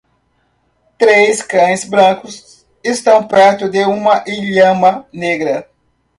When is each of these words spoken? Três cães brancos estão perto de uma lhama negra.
Três 0.97 1.43
cães 1.43 1.83
brancos 1.85 2.65
estão 2.83 3.27
perto 3.27 3.69
de 3.69 3.85
uma 3.85 4.23
lhama 4.27 5.05
negra. 5.13 5.69